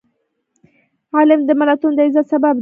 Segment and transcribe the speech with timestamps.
[1.15, 2.59] علم د ملتونو د عزت سبب دی.